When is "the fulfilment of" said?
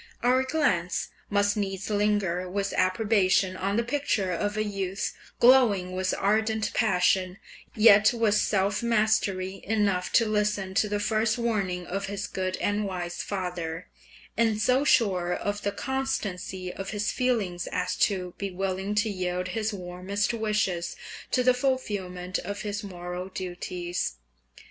21.43-22.61